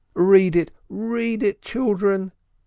Read 0.15 0.55
it, 0.55 0.71
read 0.89 1.43
it, 1.43 1.61
children 1.61 2.31